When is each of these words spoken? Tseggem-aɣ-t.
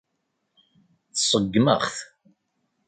Tseggem-aɣ-t. 1.13 1.97